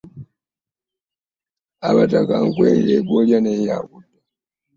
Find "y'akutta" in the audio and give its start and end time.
3.69-4.17